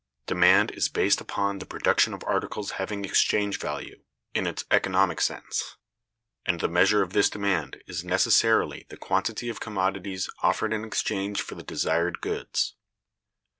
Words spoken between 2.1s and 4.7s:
of articles having exchange value, in its